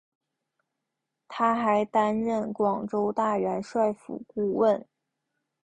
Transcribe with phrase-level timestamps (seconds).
[1.27, 4.83] 他还担任广州大元帅府顾问。